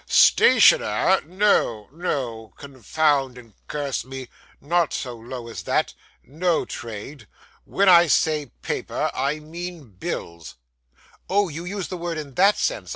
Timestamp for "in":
12.17-12.33